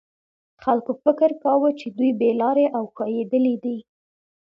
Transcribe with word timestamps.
خلکو 0.63 0.91
فکر 1.03 1.29
کاوه 1.43 1.69
چې 1.79 1.87
دوی 1.97 2.11
بې 2.19 2.31
لارې 2.41 2.65
او 2.77 2.83
ښویېدلي 2.95 3.55
دي. 3.63 3.77